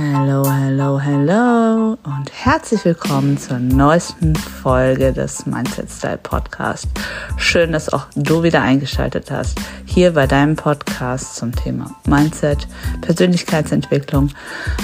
[0.00, 6.86] Hallo, hallo, hallo und herzlich willkommen zur neuesten Folge des Mindset Style Podcast.
[7.36, 9.58] Schön, dass auch du wieder eingeschaltet hast.
[9.86, 12.68] Hier bei deinem Podcast zum Thema Mindset,
[13.00, 14.30] Persönlichkeitsentwicklung,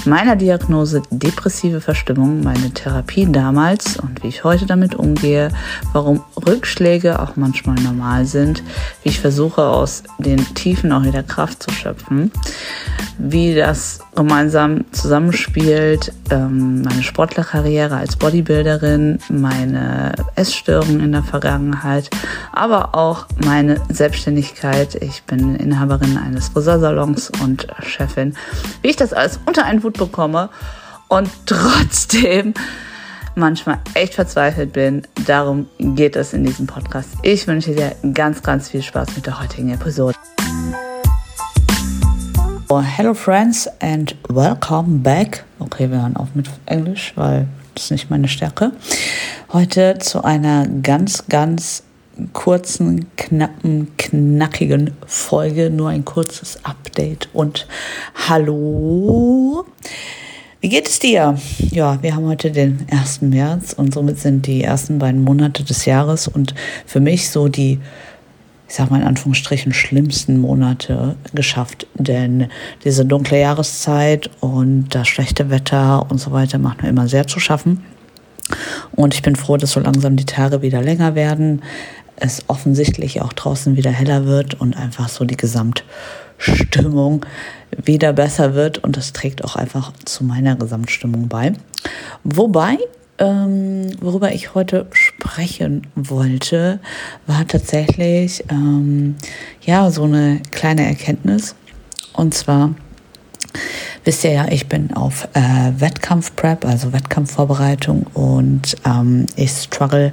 [0.05, 5.51] meiner Diagnose depressive Verstimmung, meine Therapie damals und wie ich heute damit umgehe,
[5.93, 8.65] warum Rückschläge auch manchmal normal sind,
[9.05, 12.33] wie ich versuche aus den Tiefen auch wieder Kraft zu schöpfen,
[13.19, 22.11] wie das gemeinsam zusammenspielt, ähm, meine Sportlerkarriere als Bodybuilderin, meine Essstörungen in der Vergangenheit,
[22.53, 24.95] aber auch meine Selbstständigkeit.
[24.96, 28.35] Ich bin Inhaberin eines Friseursalons und Chefin.
[28.82, 30.51] Wie ich das alles unter einen Hut bekomme
[31.09, 32.55] und trotzdem
[33.37, 35.03] manchmal echt verzweifelt bin.
[35.27, 37.09] Darum geht es in diesem Podcast.
[37.23, 40.15] Ich wünsche dir ganz, ganz viel Spaß mit der heutigen Episode.
[42.70, 45.45] Oh, hello friends and welcome back.
[45.59, 48.73] Okay, wir hören auf mit Englisch, weil das ist nicht meine Stärke.
[49.53, 51.83] Heute zu einer ganz, ganz
[52.33, 55.69] kurzen, knappen, knackigen Folge.
[55.69, 57.69] Nur ein kurzes Update und
[58.29, 59.67] Hallo.
[60.61, 61.37] Wie geht es dir?
[61.59, 63.20] Ja, wir haben heute den 1.
[63.20, 66.55] März und somit sind die ersten beiden Monate des Jahres und
[66.87, 67.79] für mich so die
[68.75, 71.86] ich sag mal in Anführungsstrichen, schlimmsten Monate geschafft.
[71.94, 72.48] Denn
[72.83, 77.39] diese dunkle Jahreszeit und das schlechte Wetter und so weiter macht mir immer sehr zu
[77.39, 77.84] schaffen.
[78.91, 81.62] Und ich bin froh, dass so langsam die Tage wieder länger werden,
[82.17, 87.25] es offensichtlich auch draußen wieder heller wird und einfach so die Gesamtstimmung
[87.80, 88.78] wieder besser wird.
[88.78, 91.52] Und das trägt auch einfach zu meiner Gesamtstimmung bei.
[92.25, 92.78] Wobei
[93.19, 96.81] ähm, worüber ich heute sprechen wollte,
[97.27, 99.17] war tatsächlich ähm,
[99.62, 101.55] ja so eine kleine Erkenntnis.
[102.12, 102.75] Und zwar
[104.05, 110.12] wisst ihr ja, ich bin auf äh, Wettkampfprep, also Wettkampfvorbereitung und ähm, ich struggle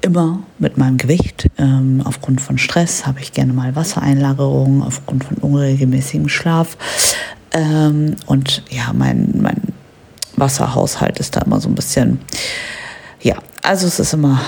[0.00, 1.48] immer mit meinem Gewicht.
[1.58, 6.76] Ähm, aufgrund von Stress habe ich gerne mal Wassereinlagerungen, aufgrund von unregelmäßigem Schlaf.
[7.52, 9.60] Ähm, und ja, mein, mein
[10.40, 12.20] Wasserhaushalt ist da immer so ein bisschen,
[13.20, 14.40] ja, also es ist immer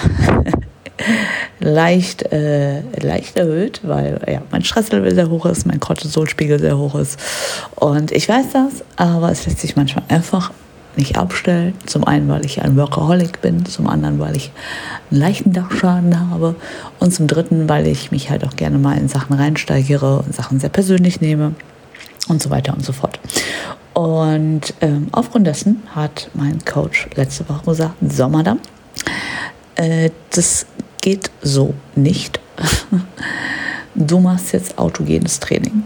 [1.61, 6.95] leicht, äh, leicht erhöht, weil ja, mein Stresslevel sehr hoch ist, mein Cortisolspiegel sehr hoch
[6.95, 7.19] ist.
[7.77, 10.51] Und ich weiß das, aber es lässt sich manchmal einfach
[10.97, 11.75] nicht abstellen.
[11.87, 14.51] Zum einen, weil ich ein Workaholic bin, zum anderen, weil ich
[15.11, 16.55] einen leichten Dachschaden habe
[16.99, 20.61] und zum dritten, weil ich mich halt auch gerne mal in Sachen reinsteigere und Sachen
[20.61, 21.55] sehr persönlich nehme
[22.29, 23.19] und so weiter und so fort.
[23.95, 28.61] Und ähm, aufgrund dessen hat mein Coach letzte Woche gesagt, so Madame,
[29.77, 30.67] äh, das
[31.01, 32.41] geht so nicht.
[33.95, 35.85] du machst jetzt autogenes Training.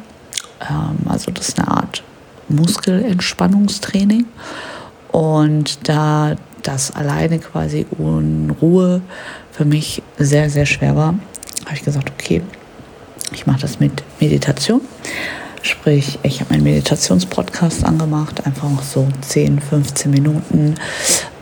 [0.61, 2.03] Ähm, also das ist eine Art
[2.49, 4.27] Muskelentspannungstraining.
[5.11, 9.00] Und da das alleine quasi in Ruhe
[9.53, 11.15] für mich sehr, sehr schwer war,
[11.65, 12.43] habe ich gesagt, okay,
[13.33, 14.81] ich mache das mit Meditation.
[15.66, 20.77] Sprich, ich habe meinen Meditationspodcast angemacht, einfach so 10, 15 Minuten,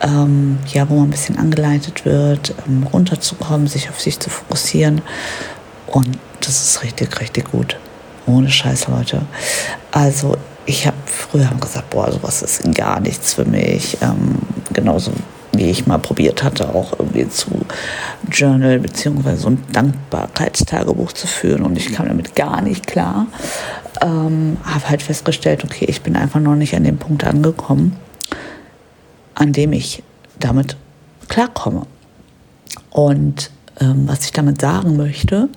[0.00, 5.02] ähm, ja, wo man ein bisschen angeleitet wird, ähm, runterzukommen, sich auf sich zu fokussieren.
[5.88, 7.76] Und das ist richtig, richtig gut.
[8.24, 9.20] Ohne Scheiß, Leute.
[9.90, 13.98] Also, ich habe früher gesagt, boah, sowas ist gar nichts für mich.
[14.00, 14.38] Ähm,
[14.72, 15.12] genauso
[15.52, 17.50] wie ich mal probiert hatte, auch irgendwie zu
[18.30, 23.26] Journal beziehungsweise so ein Dankbarkeitstagebuch zu führen und ich kam damit gar nicht klar.
[24.04, 27.96] Ähm, habe halt festgestellt, okay, ich bin einfach noch nicht an dem Punkt angekommen,
[29.34, 30.02] an dem ich
[30.38, 30.76] damit
[31.28, 31.86] klarkomme.
[32.90, 33.50] Und
[33.80, 35.48] ähm, was ich damit sagen möchte,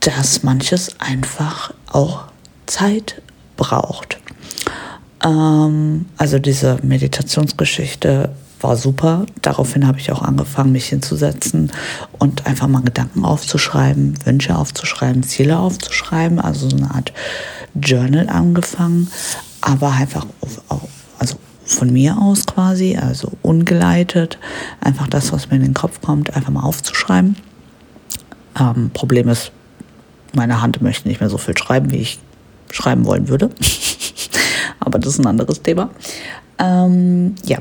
[0.00, 2.24] dass manches einfach auch
[2.66, 3.22] Zeit
[3.56, 4.18] braucht.
[5.24, 8.30] Ähm, also diese Meditationsgeschichte
[8.62, 9.26] war super.
[9.42, 11.72] Daraufhin habe ich auch angefangen, mich hinzusetzen
[12.18, 17.12] und einfach mal Gedanken aufzuschreiben, Wünsche aufzuschreiben, Ziele aufzuschreiben, also so eine Art
[17.74, 19.08] Journal angefangen,
[19.60, 20.88] aber einfach auf,
[21.18, 24.38] also von mir aus quasi, also ungeleitet,
[24.80, 27.36] einfach das, was mir in den Kopf kommt, einfach mal aufzuschreiben.
[28.58, 29.52] Ähm, Problem ist,
[30.34, 32.18] meine Hand möchte nicht mehr so viel schreiben, wie ich
[32.70, 33.50] schreiben wollen würde.
[34.80, 35.90] aber das ist ein anderes Thema.
[36.58, 37.58] Ähm, ja,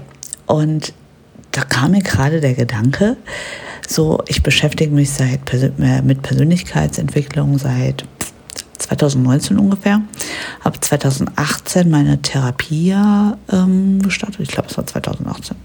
[0.50, 0.94] und
[1.51, 3.18] da kam mir gerade der Gedanke,
[3.88, 8.04] so ich beschäftige mich seit äh, mit Persönlichkeitsentwicklung seit
[8.80, 10.01] 2019 ungefähr,
[10.62, 12.96] habe 2018 meine Therapie
[13.51, 14.40] ähm, gestartet.
[14.42, 15.56] Ich glaube, es war 2018.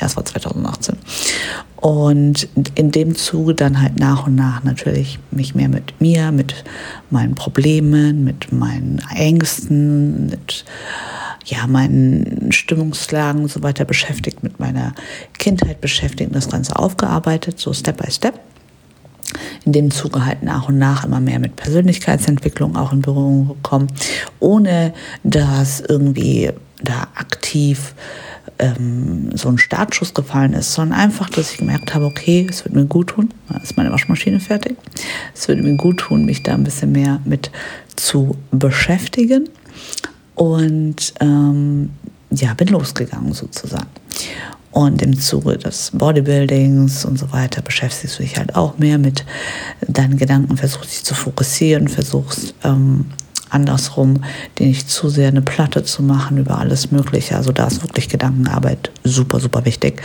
[0.00, 0.96] Ja, es war 2018.
[1.76, 6.64] Und in dem Zuge dann halt nach und nach natürlich mich mehr mit mir, mit
[7.10, 10.64] meinen Problemen, mit meinen Ängsten, mit
[11.50, 14.94] ja, meinen Stimmungslagen so weiter beschäftigt, mit meiner
[15.38, 18.38] Kindheit beschäftigt und das Ganze aufgearbeitet, so Step by Step.
[19.64, 23.88] In dem Zuge halt nach und nach immer mehr mit Persönlichkeitsentwicklung auch in Berührung gekommen,
[24.40, 24.92] ohne
[25.22, 26.50] dass irgendwie
[26.82, 27.94] da aktiv
[28.58, 32.74] ähm, so ein Startschuss gefallen ist, sondern einfach, dass ich gemerkt habe, okay, es wird
[32.74, 33.30] mir gut tun,
[33.62, 34.76] ist meine Waschmaschine fertig,
[35.34, 37.50] es würde mir gut tun, mich da ein bisschen mehr mit
[37.96, 39.48] zu beschäftigen
[40.40, 41.90] und ähm,
[42.30, 43.90] ja, bin losgegangen sozusagen.
[44.70, 49.26] Und im Zuge des Bodybuildings und so weiter beschäftigst du dich halt auch mehr mit
[49.86, 53.04] deinen Gedanken, versuchst dich zu fokussieren, versuchst ähm,
[53.50, 54.24] andersrum,
[54.58, 57.36] dir nicht zu sehr eine Platte zu machen über alles Mögliche.
[57.36, 60.00] Also da ist wirklich Gedankenarbeit super, super wichtig,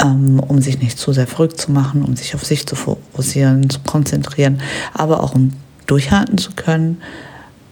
[0.00, 3.68] ähm, um sich nicht zu sehr verrückt zu machen, um sich auf sich zu fokussieren,
[3.68, 4.60] zu konzentrieren,
[4.92, 5.50] aber auch um
[5.88, 6.98] durchhalten zu können,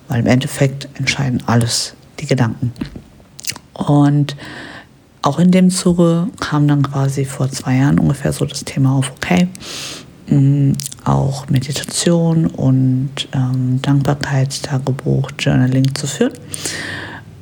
[0.09, 2.73] weil im Endeffekt entscheiden alles die Gedanken.
[3.73, 4.37] Und
[5.23, 9.13] auch in dem Zuge kam dann quasi vor zwei Jahren ungefähr so das Thema auf,
[9.13, 9.49] okay,
[10.33, 10.73] Mm,
[11.05, 16.33] auch Meditation und ähm, Dankbarkeitstagebuch, Journaling zu führen.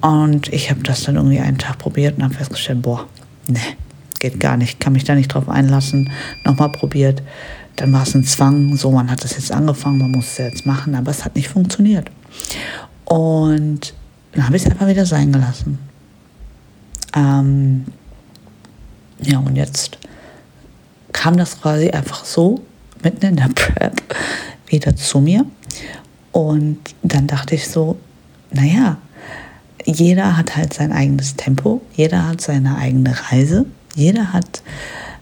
[0.00, 3.06] Und ich habe das dann irgendwie einen Tag probiert und habe festgestellt, boah,
[3.46, 3.60] ne,
[4.18, 6.10] geht gar nicht, kann mich da nicht drauf einlassen.
[6.44, 7.22] Nochmal probiert,
[7.76, 10.66] dann war es ein Zwang, so man hat es jetzt angefangen, man muss es jetzt
[10.66, 12.10] machen, aber es hat nicht funktioniert.
[13.04, 13.94] Und
[14.32, 15.78] dann habe ich es einfach wieder sein gelassen.
[17.14, 17.86] Ähm,
[19.20, 19.98] ja, und jetzt
[21.12, 22.62] kam das quasi einfach so
[23.02, 24.00] mitten in der Prep
[24.66, 25.44] wieder zu mir.
[26.32, 27.98] Und dann dachte ich so,
[28.52, 28.98] naja,
[29.84, 34.62] jeder hat halt sein eigenes Tempo, jeder hat seine eigene Reise, jeder hat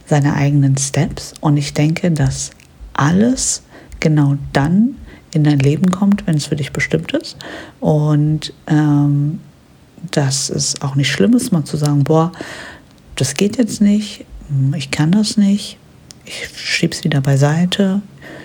[0.06, 1.32] seine eigenen Steps.
[1.40, 2.50] Und ich denke, dass
[2.92, 3.62] alles
[4.00, 4.96] genau dann
[5.32, 7.36] in dein Leben kommt, wenn es für dich bestimmt ist.
[7.80, 9.40] Und ähm,
[10.10, 12.32] dass es auch nicht schlimm ist, mal zu sagen, boah,
[13.16, 14.24] das geht jetzt nicht,
[14.76, 15.78] ich kann das nicht,
[16.24, 18.00] ich schiebe es wieder beiseite,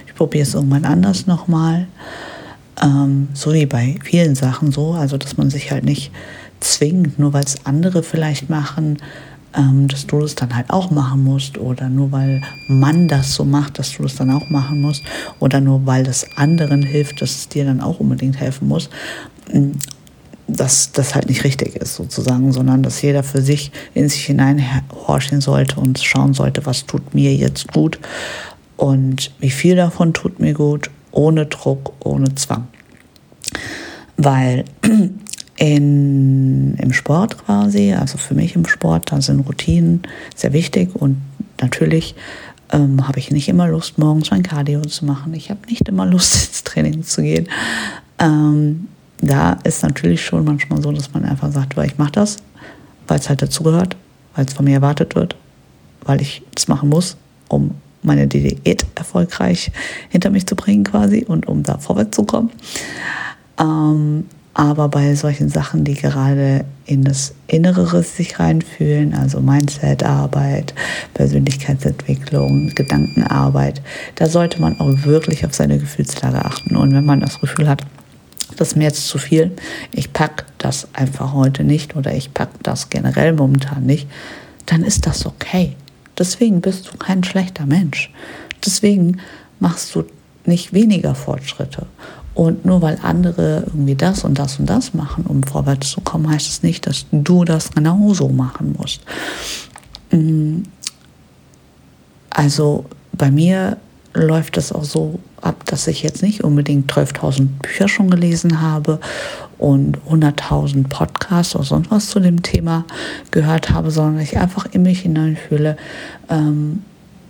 [0.08, 1.88] ich probiere es irgendwann anders nochmal.
[2.82, 6.12] Ähm, so wie bei vielen Sachen so, also dass man sich halt nicht
[6.60, 8.98] zwingt, nur weil es andere vielleicht machen,
[9.56, 13.46] ähm, dass du das dann halt auch machen musst oder nur weil man das so
[13.46, 15.04] macht, dass du das dann auch machen musst
[15.40, 18.90] oder nur weil das anderen hilft, dass es dir dann auch unbedingt helfen muss
[20.48, 25.42] dass das halt nicht richtig ist sozusagen, sondern dass jeder für sich in sich hineinhorchen
[25.42, 28.00] sollte und schauen sollte, was tut mir jetzt gut
[28.78, 32.68] und wie viel davon tut mir gut, ohne Druck, ohne Zwang.
[34.18, 34.66] Weil
[35.56, 40.02] in, im Sport quasi, also für mich im Sport, da sind Routinen
[40.36, 41.18] sehr wichtig und
[41.62, 42.16] natürlich
[42.72, 45.34] ähm, habe ich nicht immer Lust, morgens mein Cardio zu machen.
[45.34, 47.48] Ich habe nicht immer Lust, ins Training zu gehen.
[48.20, 48.88] Ähm,
[49.22, 52.38] da ist natürlich schon manchmal so, dass man einfach sagt, weil ich mache das,
[53.08, 53.96] weil es halt dazugehört,
[54.36, 55.36] weil es von mir erwartet wird,
[56.04, 57.16] weil ich es machen muss,
[57.48, 57.72] um
[58.02, 59.72] meine Diät erfolgreich
[60.10, 62.50] hinter mich zu bringen quasi und um da vorwärts zu kommen.
[63.58, 70.76] Ähm, aber bei solchen Sachen, die gerade in das Innere sich reinfühlen, also Mindset-Arbeit,
[71.14, 73.82] Persönlichkeitsentwicklung, Gedankenarbeit,
[74.16, 76.76] da sollte man auch wirklich auf seine Gefühlslage achten.
[76.76, 77.84] Und wenn man das Gefühl hat,
[78.58, 79.52] das ist mir jetzt zu viel,
[79.92, 84.08] ich packe das einfach heute nicht oder ich packe das generell momentan nicht,
[84.68, 85.76] dann ist das okay.
[86.18, 88.12] Deswegen bist du kein schlechter Mensch.
[88.64, 89.18] Deswegen
[89.60, 90.04] machst du
[90.46, 91.88] nicht weniger Fortschritte.
[92.34, 96.30] Und nur weil andere irgendwie das und das und das machen, um vorwärts zu kommen,
[96.30, 99.02] heißt es nicht, dass du das genauso machen musst.
[100.12, 100.64] Mm.
[102.32, 103.78] Also bei mir
[104.14, 109.00] läuft es auch so ab, dass ich jetzt nicht unbedingt 12.000 Bücher schon gelesen habe
[109.58, 112.86] und 100.000 Podcasts oder sonst was zu dem Thema
[113.32, 115.78] gehört habe, sondern ich einfach in mich hineinfühle,
[116.30, 116.84] ähm,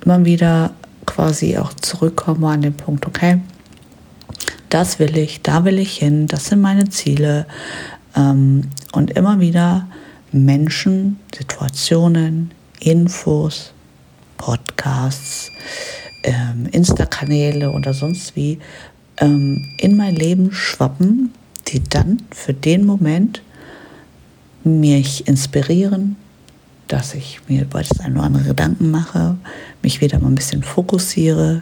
[0.03, 0.71] immer wieder
[1.05, 3.39] quasi auch zurückkomme an den Punkt, okay,
[4.69, 7.45] das will ich, da will ich hin, das sind meine Ziele.
[8.15, 9.87] Ähm, und immer wieder
[10.31, 13.73] Menschen, Situationen, Infos,
[14.37, 15.51] Podcasts,
[16.23, 18.59] ähm, Insta-Kanäle oder sonst wie
[19.17, 21.33] ähm, in mein Leben schwappen,
[21.67, 23.41] die dann für den Moment
[24.63, 26.15] mich inspirieren,
[26.87, 29.37] dass ich mir über das eine oder andere Gedanken mache,
[29.81, 31.61] mich wieder mal ein bisschen fokussiere,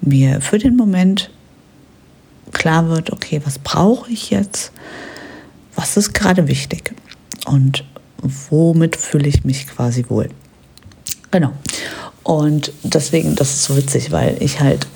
[0.00, 1.30] mir für den Moment
[2.52, 4.72] klar wird, okay, was brauche ich jetzt,
[5.74, 6.94] was ist gerade wichtig
[7.46, 7.84] und
[8.50, 10.28] womit fühle ich mich quasi wohl.
[11.30, 11.52] Genau.
[12.22, 14.86] Und deswegen, das ist so witzig, weil ich halt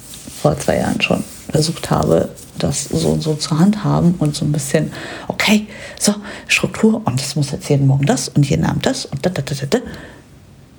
[0.42, 4.52] vor zwei Jahren schon versucht habe, das so und so zu handhaben und so ein
[4.52, 4.92] bisschen,
[5.28, 5.66] okay,
[5.98, 6.14] so,
[6.48, 9.42] Struktur und es muss jetzt jeden Morgen das und jeden Abend das und da, da,
[9.42, 9.78] da, da, da.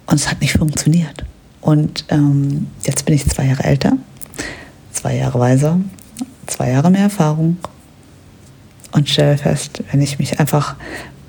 [0.07, 1.25] Und es hat nicht funktioniert.
[1.61, 3.93] Und ähm, jetzt bin ich zwei Jahre älter,
[4.91, 5.79] zwei Jahre weiser,
[6.47, 7.57] zwei Jahre mehr Erfahrung
[8.91, 10.75] und stelle fest, wenn ich mich einfach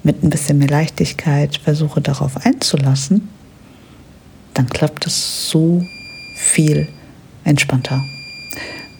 [0.02, 3.28] mit ein bisschen mehr Leichtigkeit versuche darauf einzulassen,
[4.54, 5.84] dann klappt es so
[6.36, 6.88] viel
[7.44, 8.02] entspannter.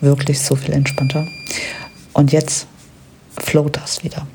[0.01, 1.27] Wirklich so viel entspannter.
[2.13, 2.67] Und jetzt
[3.39, 4.27] float das wieder.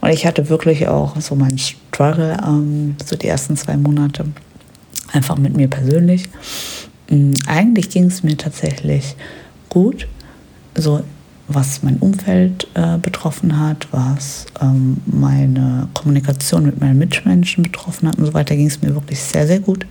[0.00, 4.26] Und ich hatte wirklich auch so meinen Struggle, ähm, so die ersten zwei Monate,
[5.12, 6.24] einfach mit mir persönlich.
[7.10, 9.14] Ähm, eigentlich ging es mir tatsächlich
[9.68, 10.08] gut,
[10.74, 11.02] so
[11.48, 18.18] was mein Umfeld äh, betroffen hat, was ähm, meine Kommunikation mit meinen Mitmenschen betroffen hat
[18.18, 19.86] und so weiter, ging es mir wirklich sehr, sehr gut.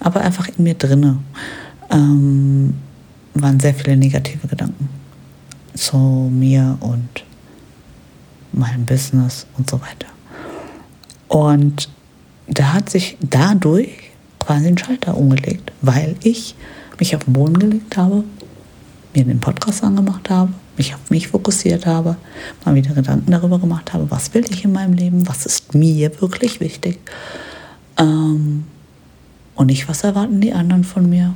[0.00, 1.18] Aber einfach in mir drinne
[1.90, 2.74] ähm,
[3.34, 4.88] waren sehr viele negative Gedanken
[5.74, 5.96] zu
[6.32, 7.24] mir und
[8.52, 10.08] meinem Business und so weiter.
[11.28, 11.88] Und
[12.48, 14.10] da hat sich dadurch
[14.40, 16.56] quasi ein Schalter umgelegt, weil ich
[16.98, 18.24] mich auf den Boden gelegt habe,
[19.14, 22.16] mir den Podcast angemacht habe, mich auf mich fokussiert habe,
[22.64, 26.10] mal wieder Gedanken darüber gemacht habe, was will ich in meinem Leben, was ist mir
[26.22, 26.98] wirklich wichtig
[27.98, 28.64] ähm,
[29.54, 31.34] und nicht, was erwarten die anderen von mir.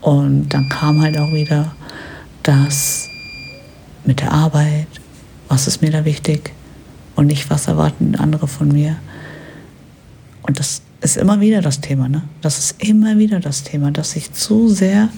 [0.00, 1.74] Und dann kam halt auch wieder
[2.44, 3.08] das
[4.04, 4.86] mit der Arbeit,
[5.48, 6.52] was ist mir da wichtig
[7.16, 8.98] und nicht, was erwarten andere von mir.
[10.42, 12.22] Und das ist immer wieder das Thema, ne?
[12.40, 15.08] Das ist immer wieder das Thema, dass ich zu sehr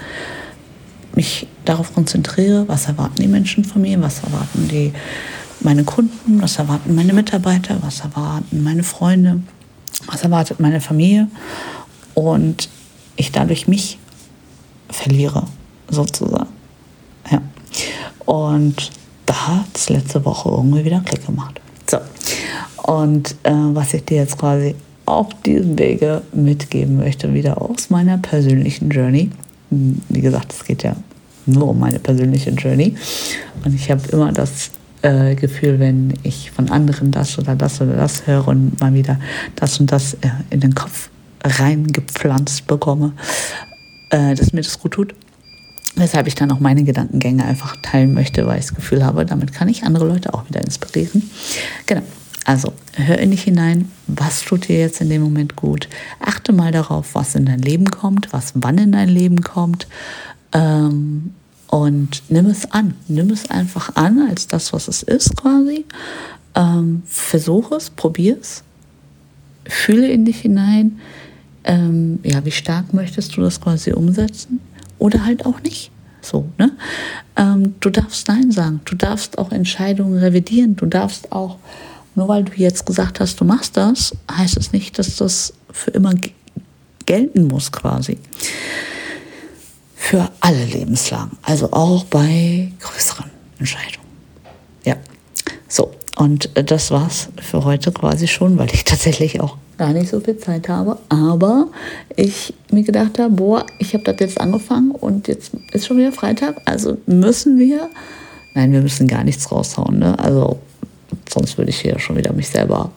[1.15, 4.93] mich darauf konzentriere, was erwarten die Menschen von mir, was erwarten die
[5.61, 9.41] meine Kunden, was erwarten meine Mitarbeiter, was erwarten meine Freunde,
[10.07, 11.29] was erwartet meine Familie
[12.15, 12.69] und
[13.17, 13.99] ich dadurch mich
[14.89, 15.47] verliere,
[15.89, 16.51] sozusagen.
[17.31, 17.41] Ja.
[18.27, 18.91] Und
[19.27, 21.61] da hat es letzte Woche irgendwie wieder Klick gemacht.
[21.89, 21.99] So.
[22.83, 24.75] Und äh, was ich dir jetzt quasi
[25.07, 29.31] auf diesem Wege mitgeben möchte, wieder aus meiner persönlichen Journey.
[29.71, 30.95] Wie gesagt, es geht ja
[31.47, 32.97] nur um meine persönliche Journey.
[33.65, 34.71] Und ich habe immer das
[35.03, 39.19] äh, Gefühl, wenn ich von anderen das oder das oder das höre und mal wieder
[39.57, 41.11] das und das äh, in den Kopf
[41.45, 43.13] reingepflanzt bekomme,
[44.11, 45.15] äh, dass mir das gut tut.
[45.97, 49.53] Weshalb ich dann auch meine Gedankengänge einfach teilen möchte, weil ich das Gefühl habe, damit
[49.53, 51.31] kann ich andere Leute auch wieder inspirieren.
[51.87, 52.03] Genau.
[52.45, 55.89] Also hör in dich hinein, was tut dir jetzt in dem Moment gut.
[56.19, 59.87] Achte mal darauf, was in dein Leben kommt, was wann in dein Leben kommt.
[60.53, 61.35] Ähm,
[61.69, 62.95] und nimm es an.
[63.09, 65.87] Nimm es einfach an als das, was es ist quasi.
[66.55, 68.63] Ähm, versuch es, probier es.
[69.67, 70.99] Fühle in dich hinein
[71.65, 74.61] ähm, ja, wie stark möchtest du das quasi umsetzen
[74.99, 75.91] oder halt auch nicht.
[76.21, 76.73] So, ne?
[77.37, 81.59] Ähm, du darfst Nein sagen, du darfst auch Entscheidungen revidieren, du darfst auch,
[82.15, 85.91] nur weil du jetzt gesagt hast, du machst das, heißt es nicht, dass das für
[85.91, 86.15] immer
[87.07, 88.19] gelten muss quasi.
[90.05, 93.31] Für alle Lebenslagen, also auch bei größeren
[93.61, 94.09] Entscheidungen.
[94.85, 94.97] Ja,
[95.69, 100.19] so, und das war's für heute quasi schon, weil ich tatsächlich auch gar nicht so
[100.19, 100.99] viel Zeit habe.
[101.09, 101.69] Aber
[102.17, 106.13] ich mir gedacht habe, boah, ich habe das jetzt angefangen und jetzt ist schon wieder
[106.13, 106.61] Freitag.
[106.65, 107.89] Also müssen wir,
[108.55, 110.01] nein, wir müssen gar nichts raushauen.
[110.01, 110.19] Ne?
[110.19, 110.59] Also
[111.33, 112.91] sonst würde ich hier schon wieder mich selber,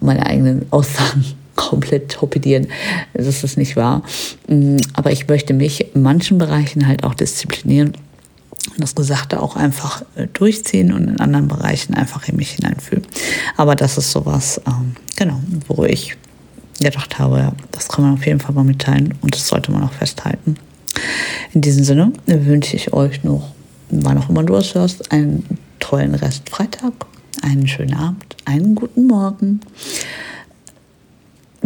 [0.00, 1.24] meine eigenen Aussagen
[1.56, 2.68] komplett torpedieren.
[3.14, 4.02] Das ist nicht wahr.
[4.48, 7.94] Mm, aber ich möchte mich in manchen Bereichen halt auch disziplinieren
[8.72, 13.06] und das Gesagte auch einfach äh, durchziehen und in anderen Bereichen einfach in mich hineinfühlen.
[13.56, 16.16] Aber das ist sowas, ähm, genau, wo ich
[16.80, 19.92] gedacht habe, das kann man auf jeden Fall mal mitteilen und das sollte man auch
[19.92, 20.56] festhalten.
[21.52, 23.52] In diesem Sinne wünsche ich euch noch,
[23.90, 26.92] wann auch immer du es hörst, einen tollen Rest Freitag,
[27.42, 29.60] einen schönen Abend, einen guten Morgen.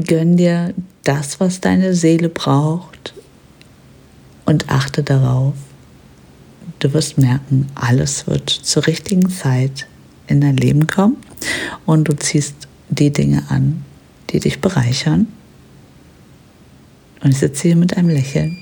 [0.07, 0.75] Gönn dir
[1.05, 3.15] das, was deine Seele braucht
[4.45, 5.55] und achte darauf,
[6.79, 9.89] Du wirst merken, alles wird zur richtigen Zeit
[10.29, 11.17] in dein Leben kommen
[11.87, 12.55] und du ziehst
[12.89, 13.85] die Dinge an,
[14.31, 15.27] die dich bereichern.
[17.21, 18.57] Und ich sitze hier mit einem Lächeln,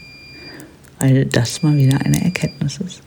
[0.98, 3.02] weil das mal wieder eine Erkenntnis ist.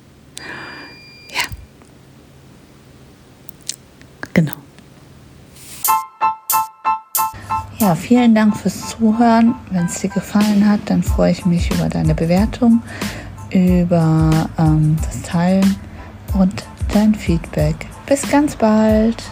[7.80, 9.56] Ja, vielen Dank fürs Zuhören.
[9.72, 12.82] Wenn es dir gefallen hat, dann freue ich mich über deine Bewertung
[13.52, 15.76] über ähm, das Teilen
[16.34, 17.76] und dein Feedback.
[18.06, 19.24] Bis ganz bald.